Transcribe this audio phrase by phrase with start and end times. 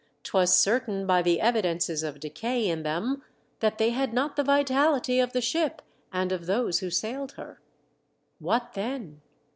[0.23, 3.21] 'Twas certain by the evidences of decay in them
[3.59, 5.79] that they had not the vitality of the ship
[6.11, 7.61] and of those who sailed her.
[8.39, 9.21] What then